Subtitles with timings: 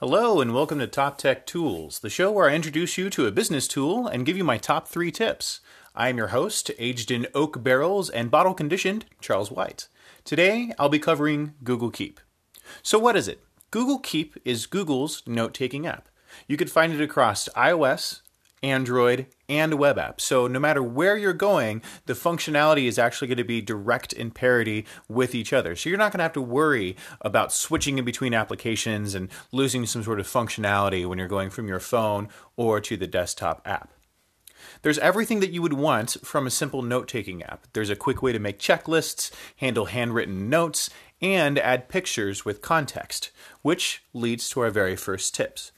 [0.00, 3.30] Hello, and welcome to Top Tech Tools, the show where I introduce you to a
[3.30, 5.60] business tool and give you my top three tips.
[5.94, 9.88] I am your host, aged in oak barrels and bottle conditioned, Charles White.
[10.24, 12.18] Today, I'll be covering Google Keep.
[12.82, 13.44] So, what is it?
[13.70, 16.08] Google Keep is Google's note taking app.
[16.48, 18.22] You can find it across iOS,
[18.62, 20.20] Android, and web app.
[20.20, 24.30] So no matter where you're going, the functionality is actually going to be direct in
[24.30, 25.74] parity with each other.
[25.74, 29.86] So you're not going to have to worry about switching in between applications and losing
[29.86, 33.90] some sort of functionality when you're going from your phone or to the desktop app.
[34.82, 37.66] There's everything that you would want from a simple note taking app.
[37.72, 40.90] There's a quick way to make checklists, handle handwritten notes,
[41.20, 43.30] and add pictures with context,
[43.62, 45.72] which leads to our very first tips.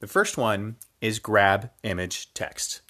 [0.00, 2.80] The first one is grab image text.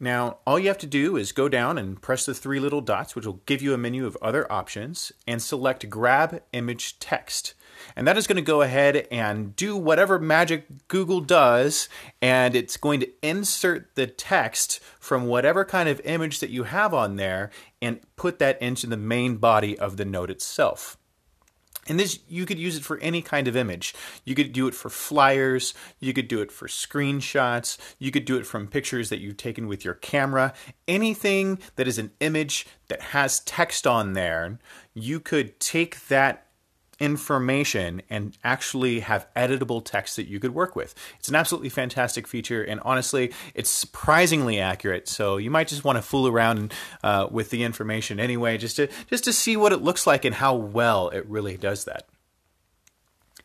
[0.00, 3.14] Now, all you have to do is go down and press the three little dots,
[3.14, 7.54] which will give you a menu of other options, and select Grab Image Text.
[7.94, 11.88] And that is going to go ahead and do whatever magic Google does,
[12.20, 16.92] and it's going to insert the text from whatever kind of image that you have
[16.92, 20.97] on there and put that into the main body of the note itself.
[21.88, 23.94] And this, you could use it for any kind of image.
[24.24, 28.36] You could do it for flyers, you could do it for screenshots, you could do
[28.36, 30.52] it from pictures that you've taken with your camera.
[30.86, 34.58] Anything that is an image that has text on there,
[34.94, 36.47] you could take that
[36.98, 40.94] information and actually have editable text that you could work with.
[41.18, 45.08] It's an absolutely fantastic feature, and honestly, it's surprisingly accurate.
[45.08, 48.88] So you might just want to fool around uh, with the information anyway, just to
[49.06, 52.06] just to see what it looks like and how well it really does that.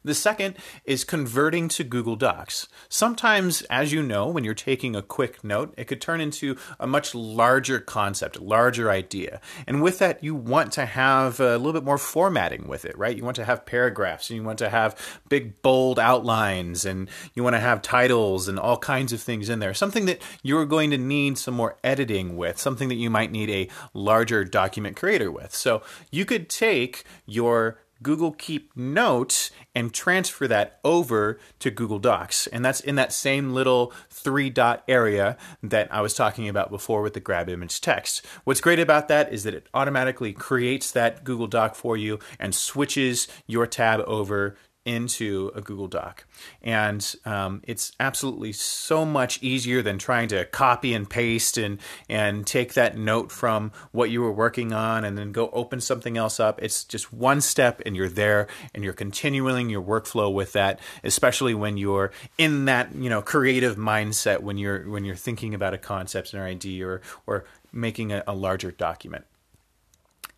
[0.03, 2.67] The second is converting to Google Docs.
[2.89, 6.85] Sometimes, as you know, when you're taking a quick note, it could turn into a
[6.85, 9.39] much larger concept, larger idea.
[9.65, 13.15] And with that, you want to have a little bit more formatting with it, right?
[13.15, 14.97] You want to have paragraphs and you want to have
[15.29, 19.59] big, bold outlines and you want to have titles and all kinds of things in
[19.59, 19.73] there.
[19.73, 23.49] Something that you're going to need some more editing with, something that you might need
[23.49, 25.55] a larger document creator with.
[25.55, 32.47] So you could take your Google Keep Notes and transfer that over to Google Docs.
[32.47, 37.01] And that's in that same little three dot area that I was talking about before
[37.01, 38.25] with the grab image text.
[38.43, 42.53] What's great about that is that it automatically creates that Google Doc for you and
[42.53, 44.55] switches your tab over
[44.85, 46.25] into a Google Doc.
[46.61, 51.79] And um, it's absolutely so much easier than trying to copy and paste and,
[52.09, 56.17] and take that note from what you were working on and then go open something
[56.17, 56.61] else up.
[56.61, 61.53] It's just one step and you're there and you're continuing your workflow with that, especially
[61.53, 65.77] when you're in that, you know, creative mindset when you're when you're thinking about a
[65.77, 69.25] concept or idea or or making a, a larger document.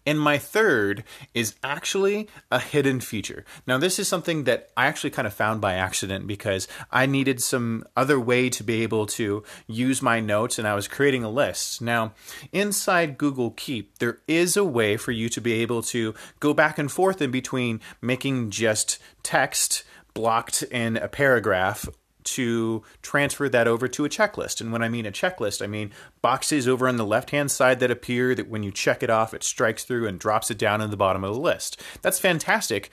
[0.05, 3.43] And my third is actually a hidden feature.
[3.65, 7.41] Now, this is something that I actually kind of found by accident because I needed
[7.41, 11.29] some other way to be able to use my notes and I was creating a
[11.29, 11.81] list.
[11.81, 12.13] Now,
[12.51, 16.77] inside Google Keep, there is a way for you to be able to go back
[16.77, 19.83] and forth in between making just text
[20.13, 21.87] blocked in a paragraph
[22.25, 24.61] to transfer that over to a checklist.
[24.61, 25.91] And when I mean a checklist, I mean
[26.21, 29.33] boxes over on the left hand side that appear that when you check it off,
[29.33, 31.81] it strikes through and drops it down in the bottom of the list.
[32.01, 32.89] That's fantastic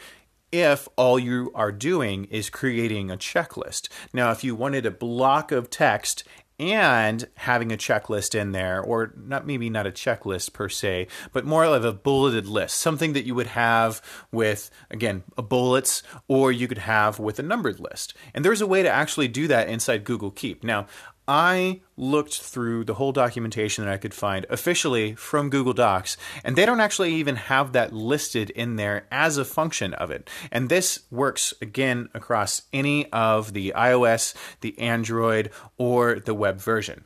[0.53, 3.88] if all you are doing is creating a checklist.
[4.12, 6.25] Now, if you wanted a block of text
[6.70, 11.44] and having a checklist in there, or not maybe not a checklist per se, but
[11.44, 14.00] more of a bulleted list, something that you would have
[14.30, 18.14] with, again, a bullets, or you could have with a numbered list.
[18.32, 20.62] And there's a way to actually do that inside Google Keep.
[20.62, 20.86] Now,
[21.28, 26.56] I looked through the whole documentation that I could find officially from Google Docs, and
[26.56, 30.28] they don't actually even have that listed in there as a function of it.
[30.50, 37.04] And this works again across any of the iOS, the Android, or the web version.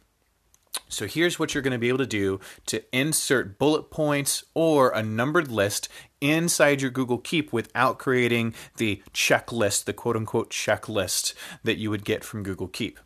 [0.88, 4.90] So here's what you're going to be able to do to insert bullet points or
[4.90, 5.88] a numbered list
[6.20, 11.34] inside your Google Keep without creating the checklist, the quote unquote checklist
[11.64, 12.98] that you would get from Google Keep.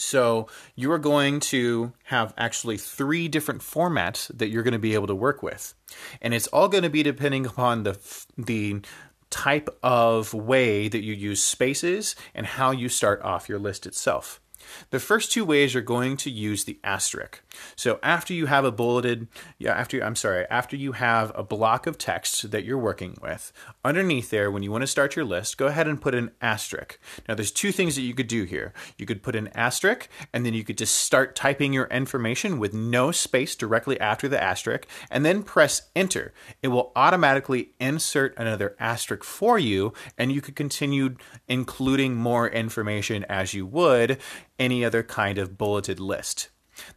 [0.00, 4.94] So you are going to have actually three different formats that you're going to be
[4.94, 5.74] able to work with.
[6.22, 7.98] And it's all going to be depending upon the
[8.36, 8.80] the
[9.28, 14.40] type of way that you use spaces and how you start off your list itself.
[14.90, 17.42] The first two ways you're going to use the asterisk.
[17.76, 19.28] So after you have a bulleted,
[19.58, 23.52] yeah, after I'm sorry, after you have a block of text that you're working with,
[23.84, 26.98] underneath there, when you want to start your list, go ahead and put an asterisk.
[27.28, 28.72] Now, there's two things that you could do here.
[28.96, 32.74] You could put an asterisk, and then you could just start typing your information with
[32.74, 36.32] no space directly after the asterisk, and then press enter.
[36.62, 41.16] It will automatically insert another asterisk for you, and you could continue
[41.48, 44.18] including more information as you would
[44.60, 46.50] any other kind of bulleted list.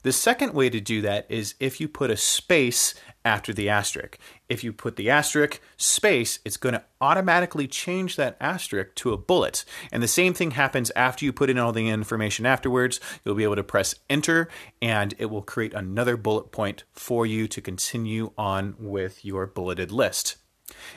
[0.03, 2.93] The second way to do that is if you put a space
[3.25, 4.17] after the asterisk.
[4.49, 9.17] If you put the asterisk space, it's going to automatically change that asterisk to a
[9.17, 9.63] bullet.
[9.91, 12.99] And the same thing happens after you put in all the information afterwards.
[13.23, 14.49] You'll be able to press enter
[14.81, 19.91] and it will create another bullet point for you to continue on with your bulleted
[19.91, 20.37] list.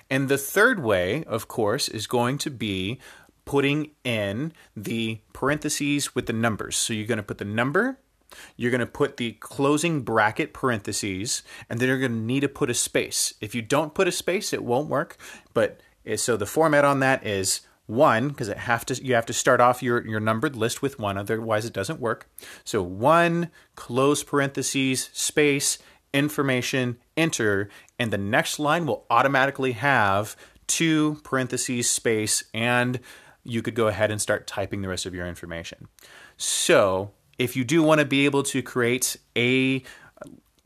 [0.08, 2.98] And the third way, of course, is going to be
[3.46, 6.76] putting in the parentheses with the numbers.
[6.76, 7.98] So you're going to put the number,
[8.56, 12.48] you're going to put the closing bracket parentheses, and then you're going to need to
[12.48, 13.32] put a space.
[13.40, 15.16] If you don't put a space, it won't work.
[15.54, 19.26] But eh, so the format on that is one because it have to you have
[19.26, 22.28] to start off your your numbered list with one otherwise it doesn't work
[22.64, 25.78] so one close parentheses space
[26.12, 30.34] information enter and the next line will automatically have
[30.66, 32.98] two parentheses space and
[33.48, 35.88] you could go ahead and start typing the rest of your information.
[36.36, 39.82] So, if you do want to be able to create a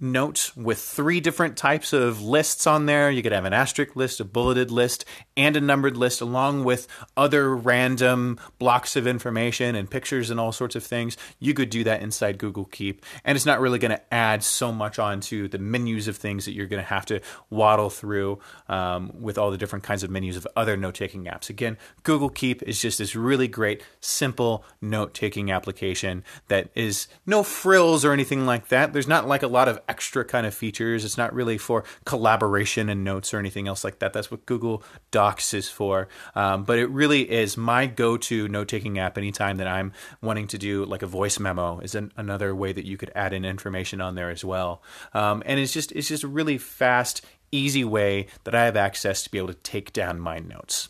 [0.00, 3.10] note with three different types of lists on there.
[3.10, 5.04] You could have an asterisk list, a bulleted list,
[5.36, 10.52] and a numbered list, along with other random blocks of information and pictures and all
[10.52, 11.16] sorts of things.
[11.38, 13.04] You could do that inside Google Keep.
[13.24, 16.52] And it's not really going to add so much onto the menus of things that
[16.52, 17.20] you're going to have to
[17.50, 18.38] waddle through
[18.68, 21.50] um, with all the different kinds of menus of other note taking apps.
[21.50, 27.42] Again, Google Keep is just this really great, simple note taking application that is no
[27.42, 28.92] frills or anything like that.
[28.92, 31.04] There's not like a lot of extra kind of features.
[31.04, 34.12] It's not really for collaboration and notes or anything else like that.
[34.12, 36.08] That's what Google Docs is for.
[36.36, 39.92] Um, but it really is my go to note taking app anytime that I'm
[40.22, 43.32] wanting to do like a voice memo, is an, another way that you could add
[43.32, 44.82] in information on there as well.
[45.12, 49.24] Um, and it's just, it's just a really fast, easy way that I have access
[49.24, 50.88] to be able to take down my notes.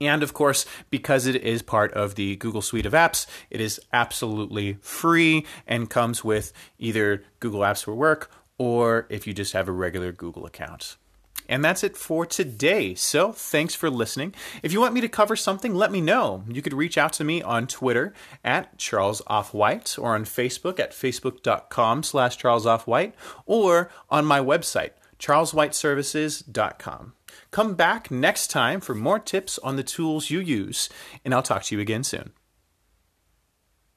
[0.00, 3.80] And of course, because it is part of the Google Suite of Apps, it is
[3.92, 9.68] absolutely free and comes with either Google Apps for Work or if you just have
[9.68, 10.96] a regular Google account.
[11.48, 12.94] And that's it for today.
[12.94, 14.34] So thanks for listening.
[14.62, 16.42] If you want me to cover something, let me know.
[16.48, 18.12] You could reach out to me on Twitter
[18.44, 23.12] at Charles Offwhite or on Facebook at facebook.com slash Charles Offwhite
[23.44, 27.12] or on my website, charleswhiteservices.com.
[27.50, 30.88] Come back next time for more tips on the tools you use,
[31.24, 32.32] and I'll talk to you again soon.